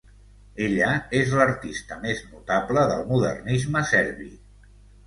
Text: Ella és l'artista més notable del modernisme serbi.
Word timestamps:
Ella 0.67 0.87
és 1.19 1.35
l'artista 1.41 1.99
més 2.09 2.25
notable 2.33 2.87
del 2.95 3.07
modernisme 3.13 3.87
serbi. 3.97 4.35